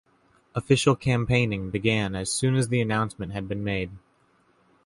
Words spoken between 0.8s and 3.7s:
campaigning began as soon as the announcement had been